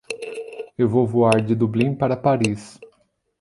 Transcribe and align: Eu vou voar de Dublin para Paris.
Eu 0.75 0.89
vou 0.89 1.05
voar 1.05 1.41
de 1.45 1.53
Dublin 1.53 1.93
para 1.95 2.17
Paris. 2.17 2.79